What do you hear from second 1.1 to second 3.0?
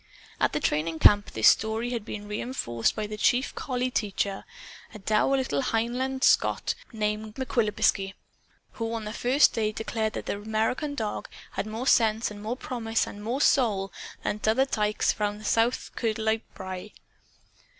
this story had been reenforced